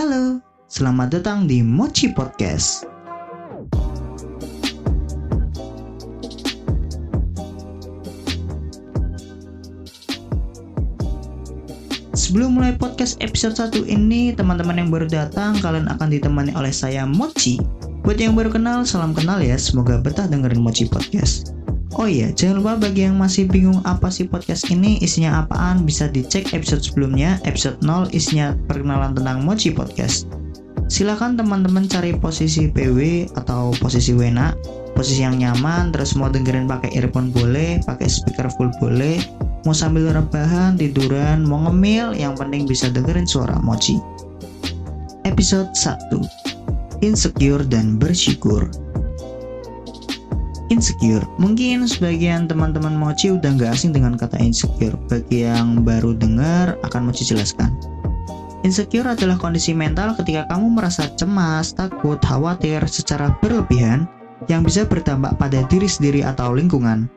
Halo, 0.00 0.40
selamat 0.64 1.20
datang 1.20 1.44
di 1.44 1.60
Mochi 1.60 2.08
Podcast. 2.08 2.88
Sebelum 12.16 12.56
mulai 12.56 12.80
podcast 12.80 13.20
episode 13.20 13.52
1 13.52 13.92
ini, 13.92 14.32
teman-teman 14.32 14.80
yang 14.80 14.88
baru 14.88 15.04
datang, 15.04 15.60
kalian 15.60 15.92
akan 15.92 16.08
ditemani 16.08 16.56
oleh 16.56 16.72
saya 16.72 17.04
Mochi. 17.04 17.60
Buat 18.00 18.24
yang 18.24 18.32
baru 18.32 18.48
kenal, 18.56 18.88
salam 18.88 19.12
kenal 19.12 19.36
ya, 19.44 19.60
semoga 19.60 20.00
betah 20.00 20.24
dengerin 20.24 20.64
Mochi 20.64 20.88
Podcast. 20.88 21.59
Oh 22.00 22.08
iya, 22.08 22.32
jangan 22.32 22.64
lupa 22.64 22.88
bagi 22.88 23.04
yang 23.04 23.20
masih 23.20 23.44
bingung 23.44 23.84
apa 23.84 24.08
sih 24.08 24.24
podcast 24.24 24.72
ini, 24.72 24.96
isinya 25.04 25.44
apaan, 25.44 25.84
bisa 25.84 26.08
dicek 26.08 26.56
episode 26.56 26.80
sebelumnya, 26.80 27.36
episode 27.44 27.76
0 27.84 28.08
isinya 28.16 28.56
perkenalan 28.64 29.12
tentang 29.12 29.44
Mochi 29.44 29.68
Podcast. 29.68 30.24
Silahkan 30.88 31.36
teman-teman 31.36 31.84
cari 31.92 32.16
posisi 32.16 32.72
PW 32.72 33.28
atau 33.36 33.76
posisi 33.84 34.16
Wena, 34.16 34.56
posisi 34.96 35.28
yang 35.28 35.36
nyaman, 35.36 35.92
terus 35.92 36.16
mau 36.16 36.32
dengerin 36.32 36.64
pakai 36.64 36.88
earphone 36.96 37.28
boleh, 37.36 37.84
pakai 37.84 38.08
speaker 38.08 38.48
full 38.48 38.72
boleh, 38.80 39.20
mau 39.68 39.76
sambil 39.76 40.08
rebahan, 40.08 40.80
tiduran, 40.80 41.44
mau 41.44 41.68
ngemil, 41.68 42.16
yang 42.16 42.32
penting 42.32 42.64
bisa 42.64 42.88
dengerin 42.88 43.28
suara 43.28 43.60
Mochi. 43.60 44.00
Episode 45.28 45.68
1 45.76 47.04
Insecure 47.04 47.60
dan 47.68 48.00
Bersyukur 48.00 48.89
insecure. 50.70 51.26
Mungkin 51.36 51.84
sebagian 51.84 52.46
teman-teman 52.46 52.94
Mochi 52.94 53.34
udah 53.34 53.58
nggak 53.58 53.74
asing 53.74 53.92
dengan 53.92 54.16
kata 54.16 54.38
insecure. 54.40 54.96
Bagi 55.10 55.44
yang 55.44 55.82
baru 55.82 56.16
dengar, 56.16 56.78
akan 56.86 57.10
Mochi 57.10 57.26
jelaskan. 57.26 57.74
Insecure 58.62 59.08
adalah 59.08 59.36
kondisi 59.36 59.72
mental 59.72 60.14
ketika 60.16 60.46
kamu 60.48 60.78
merasa 60.80 61.10
cemas, 61.18 61.72
takut, 61.72 62.20
khawatir 62.20 62.84
secara 62.88 63.34
berlebihan 63.40 64.06
yang 64.48 64.64
bisa 64.64 64.84
berdampak 64.88 65.36
pada 65.36 65.64
diri 65.68 65.88
sendiri 65.88 66.20
atau 66.24 66.52
lingkungan. 66.52 67.08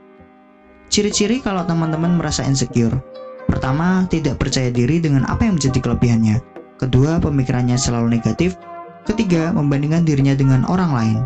Ciri-ciri 0.88 1.40
kalau 1.44 1.64
teman-teman 1.64 2.16
merasa 2.16 2.44
insecure. 2.48 2.96
Pertama, 3.44 4.08
tidak 4.08 4.40
percaya 4.40 4.72
diri 4.72 5.04
dengan 5.04 5.28
apa 5.28 5.44
yang 5.44 5.60
menjadi 5.60 5.84
kelebihannya. 5.84 6.40
Kedua, 6.80 7.20
pemikirannya 7.20 7.76
selalu 7.76 8.16
negatif. 8.20 8.56
Ketiga, 9.04 9.52
membandingkan 9.52 10.08
dirinya 10.08 10.32
dengan 10.32 10.64
orang 10.72 10.92
lain. 10.96 11.20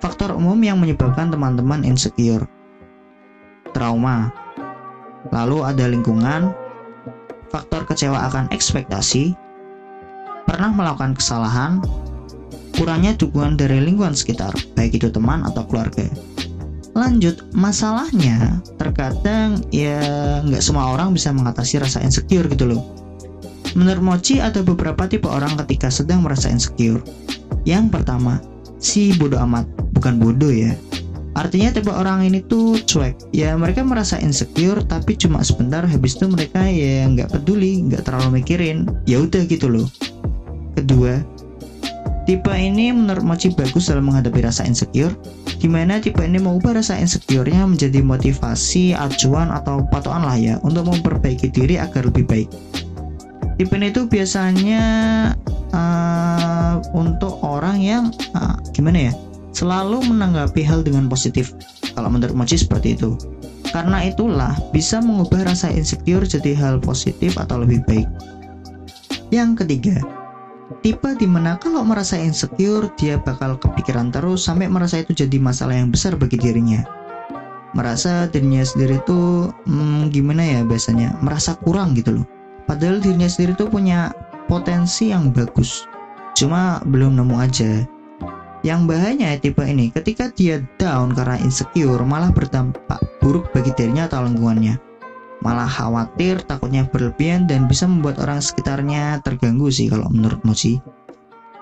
Faktor 0.00 0.32
umum 0.32 0.56
yang 0.64 0.80
menyebabkan 0.80 1.28
teman-teman 1.28 1.84
insecure. 1.84 2.48
Trauma. 3.76 4.32
Lalu 5.28 5.62
ada 5.62 5.84
lingkungan, 5.84 6.56
faktor 7.52 7.84
kecewa 7.84 8.32
akan 8.32 8.48
ekspektasi, 8.48 9.36
pernah 10.48 10.72
melakukan 10.72 11.12
kesalahan, 11.12 11.84
kurangnya 12.74 13.12
dukungan 13.20 13.60
dari 13.60 13.84
lingkungan 13.84 14.16
sekitar, 14.16 14.56
baik 14.72 14.96
itu 14.96 15.12
teman 15.12 15.44
atau 15.44 15.68
keluarga. 15.68 16.08
Lanjut, 16.96 17.46
masalahnya 17.54 18.58
terkadang 18.80 19.62
ya 19.70 20.00
nggak 20.42 20.64
semua 20.64 20.96
orang 20.96 21.14
bisa 21.14 21.30
mengatasi 21.30 21.78
rasa 21.78 22.02
insecure 22.02 22.48
gitu 22.48 22.66
loh. 22.66 22.82
Menurut 23.78 24.02
Mochi 24.02 24.42
ada 24.42 24.64
beberapa 24.66 25.06
tipe 25.06 25.30
orang 25.30 25.54
ketika 25.62 25.92
sedang 25.92 26.26
merasa 26.26 26.50
insecure. 26.50 26.98
Yang 27.62 27.94
pertama, 27.94 28.42
si 28.82 29.14
bodoh 29.14 29.38
amat 29.46 29.68
bukan 30.00 30.16
bodoh 30.16 30.48
ya. 30.48 30.72
Artinya 31.38 31.70
tipe 31.70 31.92
orang 31.92 32.26
ini 32.26 32.42
tuh 32.42 32.80
cuek. 32.82 33.30
Ya 33.30 33.54
mereka 33.54 33.86
merasa 33.86 34.18
insecure 34.18 34.82
tapi 34.82 35.14
cuma 35.14 35.44
sebentar 35.46 35.86
habis 35.86 36.18
itu 36.18 36.26
mereka 36.26 36.64
ya 36.66 37.06
nggak 37.06 37.30
peduli 37.30 37.86
nggak 37.86 38.08
terlalu 38.08 38.42
mikirin. 38.42 38.88
Ya 39.06 39.22
udah 39.22 39.44
gitu 39.46 39.70
loh. 39.70 39.86
Kedua 40.74 41.22
tipe 42.24 42.52
ini 42.54 42.94
menurut 42.94 43.22
Mochi 43.22 43.52
bagus 43.54 43.92
dalam 43.92 44.10
menghadapi 44.10 44.42
rasa 44.42 44.66
insecure. 44.66 45.14
Gimana 45.60 46.00
tipe 46.00 46.24
ini 46.24 46.40
mengubah 46.40 46.80
rasa 46.80 46.96
insecure-nya 46.96 47.68
menjadi 47.68 48.00
motivasi, 48.00 48.96
acuan, 48.96 49.52
atau 49.52 49.84
patokan 49.92 50.24
lah 50.24 50.38
ya 50.40 50.56
untuk 50.64 50.88
memperbaiki 50.88 51.52
diri 51.52 51.76
agar 51.76 52.08
lebih 52.08 52.24
baik. 52.24 52.48
Tipe 53.60 53.74
ini 53.76 53.92
tuh 53.92 54.08
biasanya 54.08 54.82
uh, 55.76 56.80
untuk 56.96 57.44
orang 57.44 57.76
yang 57.84 58.08
uh, 58.32 58.56
gimana 58.72 59.10
ya 59.10 59.14
selalu 59.60 60.00
menanggapi 60.08 60.64
hal 60.64 60.80
dengan 60.80 61.04
positif. 61.12 61.52
Kalau 61.92 62.08
menurut 62.08 62.32
Mochi 62.32 62.56
seperti 62.56 62.96
itu. 62.96 63.20
Karena 63.68 64.02
itulah 64.08 64.56
bisa 64.72 65.04
mengubah 65.04 65.52
rasa 65.52 65.68
insecure 65.68 66.24
jadi 66.24 66.56
hal 66.56 66.80
positif 66.80 67.36
atau 67.36 67.60
lebih 67.60 67.84
baik. 67.84 68.08
Yang 69.30 69.62
ketiga 69.62 70.00
tipe 70.80 71.12
di 71.18 71.26
mana 71.28 71.58
kalau 71.60 71.82
merasa 71.82 72.16
insecure 72.16 72.88
dia 72.96 73.18
bakal 73.20 73.58
kepikiran 73.58 74.14
terus 74.14 74.46
sampai 74.46 74.70
merasa 74.70 75.02
itu 75.02 75.12
jadi 75.12 75.36
masalah 75.36 75.76
yang 75.76 75.92
besar 75.92 76.16
bagi 76.16 76.40
dirinya. 76.40 76.82
Merasa 77.76 78.26
dirinya 78.26 78.66
sendiri 78.66 78.98
tuh 79.06 79.54
hmm, 79.68 80.10
gimana 80.10 80.42
ya 80.42 80.60
biasanya? 80.66 81.14
Merasa 81.22 81.54
kurang 81.62 81.94
gitu 81.94 82.18
loh. 82.22 82.26
Padahal 82.66 82.98
dirinya 82.98 83.30
sendiri 83.30 83.54
tuh 83.54 83.70
punya 83.70 84.10
potensi 84.50 85.14
yang 85.14 85.30
bagus. 85.30 85.86
Cuma 86.34 86.82
belum 86.82 87.14
nemu 87.18 87.36
aja 87.38 87.86
yang 88.60 88.84
bahayanya 88.84 89.40
tipe 89.40 89.64
ini, 89.64 89.88
ketika 89.88 90.28
dia 90.32 90.60
down 90.76 91.16
karena 91.16 91.40
insecure, 91.40 92.04
malah 92.04 92.28
berdampak 92.28 93.00
buruk 93.24 93.48
bagi 93.56 93.72
dirinya 93.72 94.04
atau 94.04 94.28
lingkungannya. 94.28 94.76
Malah 95.40 95.68
khawatir, 95.68 96.44
takutnya 96.44 96.84
berlebihan, 96.84 97.48
dan 97.48 97.64
bisa 97.64 97.88
membuat 97.88 98.20
orang 98.20 98.44
sekitarnya 98.44 99.24
terganggu 99.24 99.72
sih 99.72 99.88
kalau 99.88 100.12
menurut 100.12 100.44
Mochi. 100.44 100.76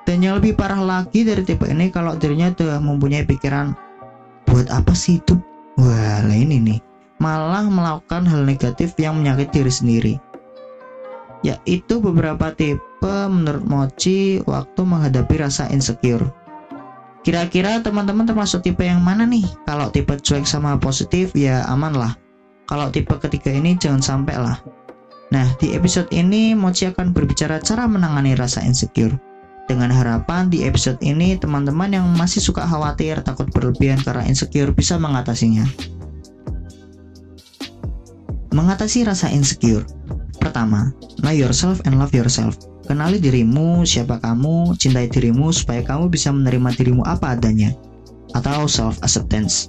Dan 0.02 0.26
yang 0.26 0.42
lebih 0.42 0.58
parah 0.58 0.82
lagi 0.82 1.22
dari 1.22 1.46
tipe 1.46 1.68
ini, 1.70 1.92
kalau 1.94 2.18
dirinya 2.18 2.50
sudah 2.50 2.82
mempunyai 2.82 3.22
pikiran, 3.22 3.76
buat 4.50 4.66
apa 4.72 4.90
sih 4.96 5.22
itu? 5.22 5.38
Wah, 5.78 6.26
lain 6.26 6.50
ini. 6.50 6.82
Malah 7.22 7.70
melakukan 7.70 8.26
hal 8.26 8.42
negatif 8.42 8.98
yang 8.98 9.22
menyakiti 9.22 9.62
diri 9.62 9.72
sendiri. 9.72 10.14
Yaitu 11.46 12.02
beberapa 12.02 12.50
tipe 12.50 13.14
menurut 13.30 13.62
Mochi 13.62 14.42
waktu 14.42 14.80
menghadapi 14.82 15.34
rasa 15.38 15.70
insecure. 15.70 16.26
Kira-kira 17.28 17.76
teman-teman 17.84 18.24
termasuk 18.24 18.64
tipe 18.64 18.88
yang 18.88 19.04
mana 19.04 19.28
nih? 19.28 19.44
Kalau 19.68 19.92
tipe 19.92 20.16
cuek 20.16 20.48
sama 20.48 20.80
positif 20.80 21.36
ya 21.36 21.60
aman 21.68 21.92
lah. 21.92 22.16
Kalau 22.64 22.88
tipe 22.88 23.12
ketiga 23.20 23.52
ini 23.52 23.76
jangan 23.76 24.00
sampai 24.00 24.40
lah. 24.40 24.56
Nah, 25.28 25.44
di 25.60 25.76
episode 25.76 26.08
ini 26.08 26.56
Mochi 26.56 26.88
akan 26.88 27.12
berbicara 27.12 27.60
cara 27.60 27.84
menangani 27.84 28.32
rasa 28.32 28.64
insecure. 28.64 29.12
Dengan 29.68 29.92
harapan 29.92 30.48
di 30.48 30.64
episode 30.64 30.96
ini 31.04 31.36
teman-teman 31.36 31.92
yang 31.92 32.08
masih 32.16 32.40
suka 32.40 32.64
khawatir, 32.64 33.20
takut 33.20 33.52
berlebihan 33.52 34.00
karena 34.00 34.24
insecure 34.24 34.72
bisa 34.72 34.96
mengatasinya. 34.96 35.68
Mengatasi 38.56 39.04
rasa 39.04 39.28
insecure. 39.28 39.84
Pertama, 40.40 40.96
know 41.20 41.36
yourself 41.36 41.84
and 41.84 42.00
love 42.00 42.16
yourself. 42.16 42.56
Kenali 42.88 43.20
dirimu, 43.20 43.84
siapa 43.84 44.16
kamu, 44.16 44.72
cintai 44.80 45.12
dirimu 45.12 45.52
supaya 45.52 45.84
kamu 45.84 46.08
bisa 46.08 46.32
menerima 46.32 46.72
dirimu 46.72 47.04
apa 47.04 47.36
adanya. 47.36 47.76
Atau 48.32 48.64
self 48.64 48.96
acceptance. 49.04 49.68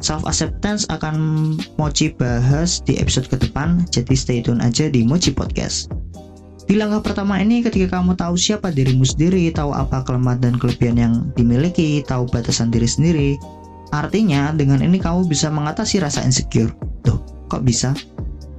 Self 0.00 0.24
acceptance 0.24 0.88
akan 0.88 1.14
Mochi 1.76 2.16
bahas 2.16 2.80
di 2.88 2.96
episode 2.96 3.28
ke 3.28 3.36
depan, 3.36 3.84
jadi 3.92 4.16
stay 4.16 4.40
tune 4.40 4.64
aja 4.64 4.88
di 4.88 5.04
Mochi 5.04 5.28
Podcast. 5.28 5.92
Di 6.64 6.80
langkah 6.80 7.12
pertama 7.12 7.36
ini 7.36 7.60
ketika 7.60 8.00
kamu 8.00 8.16
tahu 8.16 8.32
siapa 8.40 8.72
dirimu 8.72 9.04
sendiri, 9.04 9.52
tahu 9.52 9.76
apa 9.76 10.00
kelemahan 10.00 10.40
dan 10.40 10.54
kelebihan 10.56 10.96
yang 10.96 11.14
dimiliki, 11.36 12.00
tahu 12.00 12.24
batasan 12.32 12.72
diri 12.72 12.88
sendiri, 12.88 13.30
artinya 13.92 14.56
dengan 14.56 14.80
ini 14.80 14.96
kamu 14.96 15.28
bisa 15.28 15.52
mengatasi 15.52 16.00
rasa 16.00 16.24
insecure. 16.24 16.72
Tuh, 17.04 17.20
kok 17.52 17.60
bisa? 17.60 17.92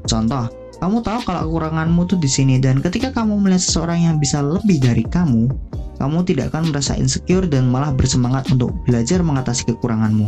Contoh, 0.06 0.46
kamu 0.84 1.00
tahu 1.00 1.24
kalau 1.24 1.48
kekuranganmu 1.48 2.12
tuh 2.12 2.20
di 2.20 2.28
sini 2.28 2.60
dan 2.60 2.84
ketika 2.84 3.16
kamu 3.16 3.40
melihat 3.40 3.64
seseorang 3.64 4.04
yang 4.04 4.16
bisa 4.20 4.44
lebih 4.44 4.84
dari 4.84 5.08
kamu, 5.08 5.48
kamu 5.96 6.28
tidak 6.28 6.52
akan 6.52 6.76
merasa 6.76 7.00
insecure 7.00 7.48
dan 7.48 7.72
malah 7.72 7.96
bersemangat 7.96 8.52
untuk 8.52 8.76
belajar 8.84 9.24
mengatasi 9.24 9.64
kekuranganmu. 9.72 10.28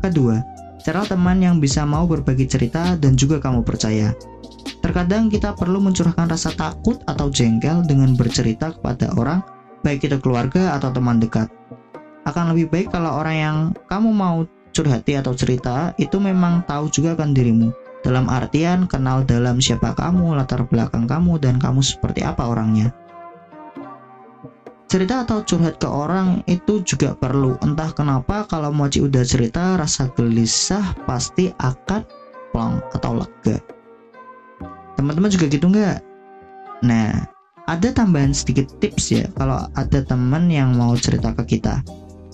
Kedua, 0.00 0.40
cara 0.80 1.04
teman 1.04 1.44
yang 1.44 1.60
bisa 1.60 1.84
mau 1.84 2.08
berbagi 2.08 2.48
cerita 2.48 2.96
dan 2.96 3.20
juga 3.20 3.36
kamu 3.36 3.68
percaya. 3.68 4.16
Terkadang 4.80 5.28
kita 5.28 5.52
perlu 5.52 5.76
mencurahkan 5.76 6.24
rasa 6.24 6.56
takut 6.56 6.96
atau 7.04 7.28
jengkel 7.28 7.84
dengan 7.84 8.16
bercerita 8.16 8.72
kepada 8.80 9.12
orang, 9.20 9.44
baik 9.84 10.08
itu 10.08 10.16
keluarga 10.24 10.72
atau 10.72 10.88
teman 10.88 11.20
dekat. 11.20 11.52
Akan 12.24 12.48
lebih 12.56 12.72
baik 12.72 12.96
kalau 12.96 13.20
orang 13.20 13.36
yang 13.36 13.56
kamu 13.92 14.08
mau 14.08 14.48
curhati 14.72 15.20
atau 15.20 15.36
cerita 15.36 15.92
itu 16.00 16.16
memang 16.16 16.64
tahu 16.64 16.88
juga 16.88 17.12
kan 17.12 17.36
dirimu 17.36 17.84
dalam 18.06 18.30
artian 18.30 18.86
kenal 18.86 19.26
dalam 19.26 19.58
siapa 19.58 19.90
kamu, 19.98 20.38
latar 20.38 20.62
belakang 20.70 21.10
kamu, 21.10 21.42
dan 21.42 21.58
kamu 21.58 21.82
seperti 21.82 22.22
apa 22.22 22.46
orangnya. 22.46 22.94
Cerita 24.86 25.26
atau 25.26 25.42
curhat 25.42 25.82
ke 25.82 25.90
orang 25.90 26.46
itu 26.46 26.78
juga 26.86 27.18
perlu. 27.18 27.58
Entah 27.66 27.90
kenapa 27.90 28.46
kalau 28.46 28.70
Mochi 28.70 29.02
udah 29.02 29.26
cerita, 29.26 29.74
rasa 29.74 30.06
gelisah 30.14 30.94
pasti 31.02 31.50
akan 31.58 32.06
plong 32.54 32.78
atau 32.94 33.18
lega. 33.18 33.58
Teman-teman 34.94 35.26
juga 35.34 35.50
gitu 35.50 35.66
nggak? 35.66 35.98
Nah, 36.86 37.26
ada 37.66 37.90
tambahan 37.90 38.30
sedikit 38.30 38.70
tips 38.78 39.10
ya 39.10 39.26
kalau 39.34 39.58
ada 39.74 40.00
teman 40.06 40.46
yang 40.46 40.78
mau 40.78 40.94
cerita 40.94 41.34
ke 41.34 41.58
kita 41.58 41.82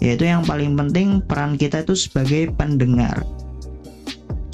yaitu 0.05 0.29
yang 0.29 0.45
paling 0.45 0.77
penting 0.77 1.25
peran 1.25 1.57
kita 1.57 1.81
itu 1.81 1.97
sebagai 1.97 2.53
pendengar 2.59 3.25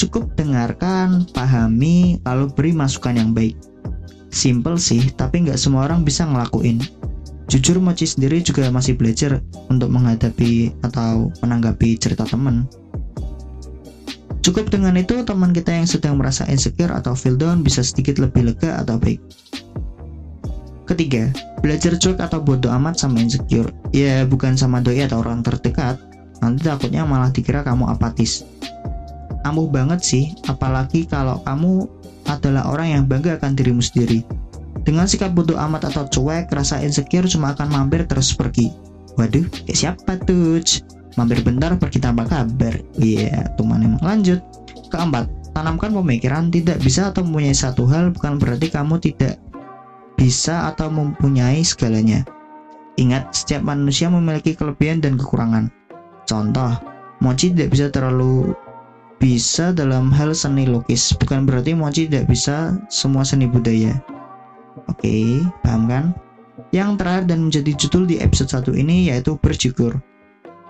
cukup 0.08 0.32
dengarkan, 0.40 1.28
pahami, 1.36 2.16
lalu 2.24 2.48
beri 2.56 2.72
masukan 2.72 3.14
yang 3.14 3.36
baik 3.36 3.54
simple 4.28 4.76
sih 4.76 5.08
tapi 5.16 5.44
nggak 5.44 5.56
semua 5.56 5.88
orang 5.88 6.04
bisa 6.04 6.24
ngelakuin 6.28 6.80
jujur 7.48 7.80
Mochi 7.80 8.04
sendiri 8.04 8.44
juga 8.44 8.68
masih 8.68 8.96
belajar 8.96 9.40
untuk 9.72 9.88
menghadapi 9.88 10.72
atau 10.84 11.32
menanggapi 11.44 11.96
cerita 11.96 12.28
teman 12.28 12.68
Cukup 14.38 14.72
dengan 14.72 14.96
itu, 14.96 15.12
teman 15.28 15.52
kita 15.52 15.76
yang 15.76 15.84
sedang 15.84 16.16
merasa 16.16 16.48
insecure 16.48 16.88
atau 16.88 17.12
feel 17.12 17.36
down 17.36 17.60
bisa 17.60 17.84
sedikit 17.84 18.16
lebih 18.16 18.48
lega 18.48 18.80
atau 18.80 18.96
baik. 18.96 19.20
Ketiga, 20.88 21.28
belajar 21.60 22.00
cuek 22.00 22.16
atau 22.16 22.40
bodoh 22.40 22.72
amat 22.80 22.96
sama 22.96 23.20
insecure. 23.20 23.68
Ya, 23.92 24.24
bukan 24.24 24.56
sama 24.56 24.80
doi 24.80 25.04
atau 25.04 25.20
orang 25.20 25.44
terdekat. 25.44 26.00
Nanti 26.40 26.64
takutnya 26.64 27.04
malah 27.04 27.28
dikira 27.28 27.60
kamu 27.60 27.92
apatis. 27.92 28.48
Ampuh 29.48 29.64
banget 29.72 30.04
sih, 30.04 30.24
apalagi 30.44 31.08
kalau 31.08 31.40
kamu 31.40 31.88
adalah 32.28 32.68
orang 32.68 33.00
yang 33.00 33.02
bangga 33.08 33.40
akan 33.40 33.56
dirimu 33.56 33.80
sendiri. 33.80 34.20
Dengan 34.84 35.08
sikap 35.08 35.32
bodoh 35.32 35.56
amat 35.56 35.88
atau 35.88 36.04
cuek, 36.04 36.52
rasa 36.52 36.84
insecure 36.84 37.24
cuma 37.24 37.56
akan 37.56 37.72
mampir 37.72 38.04
terus 38.04 38.36
pergi. 38.36 38.68
Waduh, 39.16 39.48
kayak 39.64 39.72
siapa 39.72 40.20
tuh? 40.20 40.60
Mampir 41.16 41.40
bentar 41.40 41.72
pergi 41.80 41.96
tanpa 41.96 42.28
kabar. 42.28 42.76
Iya, 43.00 43.32
yeah, 43.32 43.42
tuman 43.56 43.80
emang 43.80 44.04
lanjut. 44.04 44.44
Keempat, 44.92 45.32
tanamkan 45.56 45.96
pemikiran 45.96 46.52
tidak 46.52 46.84
bisa 46.84 47.08
atau 47.08 47.24
mempunyai 47.24 47.56
satu 47.56 47.88
hal 47.88 48.12
bukan 48.12 48.36
berarti 48.36 48.68
kamu 48.68 49.00
tidak 49.00 49.40
bisa 50.20 50.68
atau 50.68 50.92
mempunyai 50.92 51.64
segalanya. 51.64 52.22
Ingat, 53.00 53.32
setiap 53.32 53.64
manusia 53.64 54.12
memiliki 54.12 54.52
kelebihan 54.52 55.00
dan 55.00 55.16
kekurangan. 55.16 55.72
Contoh, 56.28 56.76
Mochi 57.24 57.50
tidak 57.50 57.72
bisa 57.72 57.86
terlalu 57.88 58.52
bisa 59.18 59.74
dalam 59.74 60.14
hal 60.14 60.30
seni 60.30 60.64
lukis, 60.64 61.10
bukan 61.18 61.42
berarti 61.42 61.74
Mochi 61.74 62.06
tidak 62.06 62.30
bisa 62.30 62.78
semua 62.86 63.26
seni 63.26 63.50
budaya. 63.50 63.98
Oke, 64.86 65.42
paham 65.66 65.90
kan? 65.90 66.04
Yang 66.70 67.02
terakhir 67.02 67.24
dan 67.26 67.38
menjadi 67.50 67.72
judul 67.74 68.06
di 68.06 68.16
episode 68.22 68.50
1 68.70 68.78
ini 68.78 69.10
yaitu 69.10 69.34
bersyukur. 69.38 69.98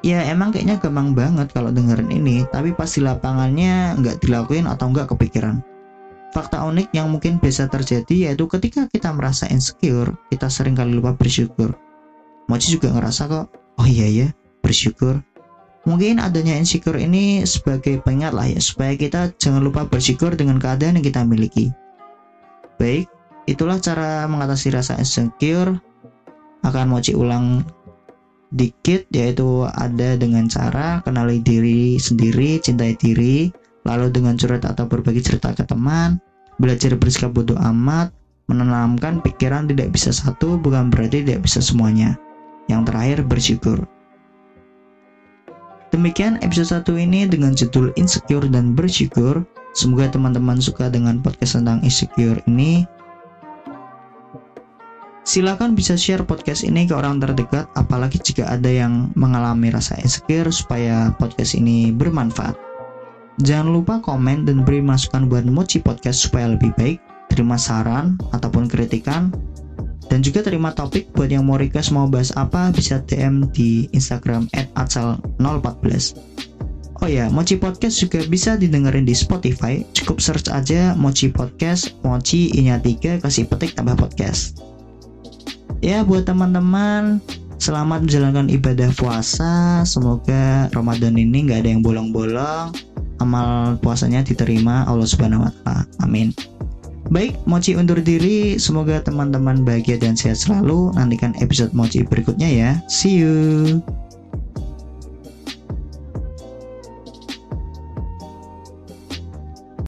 Ya 0.00 0.22
emang 0.30 0.54
kayaknya 0.54 0.78
gampang 0.78 1.12
banget 1.12 1.50
kalau 1.52 1.74
dengerin 1.74 2.08
ini, 2.08 2.46
tapi 2.48 2.72
pasti 2.72 3.02
lapangannya 3.02 3.98
nggak 3.98 4.22
dilakuin 4.24 4.64
atau 4.64 4.94
nggak 4.94 5.10
kepikiran. 5.12 5.60
Fakta 6.30 6.60
unik 6.64 6.92
yang 6.92 7.08
mungkin 7.10 7.40
bisa 7.40 7.66
terjadi 7.66 8.30
yaitu 8.30 8.44
ketika 8.46 8.86
kita 8.88 9.10
merasa 9.10 9.48
insecure, 9.50 10.12
kita 10.28 10.46
sering 10.46 10.76
kali 10.78 10.96
lupa 10.96 11.16
bersyukur. 11.16 11.74
Mochi 12.46 12.78
juga 12.78 12.94
ngerasa 12.94 13.28
kok, 13.28 13.46
oh 13.76 13.88
iya 13.88 14.06
ya, 14.08 14.28
bersyukur. 14.62 15.20
Mungkin 15.86 16.18
adanya 16.18 16.58
insecure 16.58 16.98
ini 16.98 17.46
sebagai 17.46 18.02
pengingat 18.02 18.34
lah 18.34 18.46
ya, 18.50 18.58
supaya 18.58 18.98
kita 18.98 19.30
jangan 19.38 19.62
lupa 19.62 19.86
bersyukur 19.86 20.34
dengan 20.34 20.58
keadaan 20.58 20.98
yang 20.98 21.06
kita 21.06 21.22
miliki. 21.22 21.70
Baik, 22.78 23.06
itulah 23.46 23.78
cara 23.78 24.26
mengatasi 24.26 24.74
rasa 24.74 24.98
insecure. 24.98 25.78
Akan 26.66 26.90
Mochi 26.90 27.14
ulang 27.14 27.62
dikit, 28.50 29.06
yaitu 29.14 29.64
ada 29.64 30.18
dengan 30.18 30.50
cara 30.50 31.00
kenali 31.06 31.38
diri 31.40 31.96
sendiri, 31.96 32.58
cintai 32.58 32.98
diri, 32.98 33.48
lalu 33.86 34.12
dengan 34.12 34.36
curhat 34.36 34.66
atau 34.68 34.84
berbagi 34.84 35.22
cerita 35.24 35.54
ke 35.54 35.64
teman, 35.64 36.20
belajar 36.60 36.92
bersikap 36.98 37.32
bodoh 37.32 37.56
amat, 37.56 38.12
menanamkan 38.48 39.20
pikiran 39.20 39.68
tidak 39.68 39.92
bisa 39.92 40.10
satu 40.10 40.56
bukan 40.60 40.88
berarti 40.88 41.24
tidak 41.24 41.46
bisa 41.48 41.60
semuanya. 41.60 42.16
Yang 42.68 42.92
terakhir 42.92 43.18
bersyukur. 43.24 43.78
Demikian 45.88 46.36
episode 46.44 46.84
1 46.84 47.00
ini 47.00 47.24
dengan 47.24 47.56
judul 47.56 47.96
Insecure 47.96 48.44
dan 48.52 48.76
Bersyukur. 48.76 49.40
Semoga 49.72 50.12
teman-teman 50.12 50.60
suka 50.60 50.92
dengan 50.92 51.24
podcast 51.24 51.56
tentang 51.56 51.80
insecure 51.80 52.36
ini. 52.44 52.84
Silakan 55.24 55.72
bisa 55.72 55.96
share 55.96 56.28
podcast 56.28 56.64
ini 56.64 56.84
ke 56.84 56.92
orang 56.92 57.20
terdekat, 57.24 57.68
apalagi 57.72 58.20
jika 58.20 58.48
ada 58.52 58.68
yang 58.68 59.12
mengalami 59.16 59.72
rasa 59.72 59.96
insecure 60.04 60.52
supaya 60.52 61.12
podcast 61.16 61.56
ini 61.56 61.88
bermanfaat. 61.88 62.56
Jangan 63.40 63.72
lupa 63.72 63.94
komen 64.04 64.44
dan 64.44 64.68
beri 64.68 64.84
masukan 64.84 65.24
buat 65.24 65.48
Mochi 65.48 65.80
Podcast 65.80 66.28
supaya 66.28 66.52
lebih 66.52 66.76
baik. 66.76 67.00
Terima 67.32 67.56
saran 67.56 68.20
ataupun 68.36 68.68
kritikan. 68.68 69.32
Dan 70.08 70.24
juga 70.24 70.40
terima 70.40 70.72
topik 70.72 71.12
buat 71.12 71.28
yang 71.28 71.44
mau 71.44 71.60
request 71.60 71.92
mau 71.92 72.08
bahas 72.08 72.32
apa 72.34 72.72
bisa 72.72 73.00
DM 73.04 73.48
di 73.52 73.86
Instagram 73.92 74.48
@atsal014. 74.76 76.16
Oh 76.98 77.06
ya, 77.06 77.30
Mochi 77.30 77.54
Podcast 77.54 78.02
juga 78.02 78.26
bisa 78.26 78.58
didengerin 78.58 79.06
di 79.06 79.14
Spotify. 79.14 79.86
Cukup 79.94 80.18
search 80.18 80.50
aja 80.50 80.98
Mochi 80.98 81.30
Podcast, 81.30 81.94
Mochi 82.02 82.50
inya 82.58 82.80
3 82.80 83.22
kasih 83.22 83.46
petik 83.46 83.78
tambah 83.78 83.94
podcast. 83.94 84.58
Ya 85.78 86.02
buat 86.02 86.26
teman-teman 86.26 87.22
Selamat 87.58 88.06
menjalankan 88.06 88.46
ibadah 88.54 88.94
puasa. 88.94 89.82
Semoga 89.82 90.70
Ramadan 90.70 91.18
ini 91.18 91.50
nggak 91.50 91.66
ada 91.66 91.70
yang 91.74 91.82
bolong-bolong 91.82 92.70
amal 93.18 93.74
puasanya 93.82 94.22
diterima 94.22 94.86
Allah 94.86 95.10
Subhanahu 95.10 95.42
wa 95.42 95.50
taala. 95.66 95.82
Amin. 96.06 96.30
Baik, 97.08 97.40
Mochi 97.48 97.72
undur 97.72 97.98
diri. 98.04 98.60
Semoga 98.60 99.00
teman-teman 99.00 99.64
bahagia 99.64 99.96
dan 99.96 100.12
sehat 100.12 100.44
selalu. 100.44 100.92
Nantikan 100.92 101.32
episode 101.40 101.72
Mochi 101.72 102.04
berikutnya 102.04 102.48
ya. 102.48 102.70
See 102.86 103.24
you. 103.24 103.80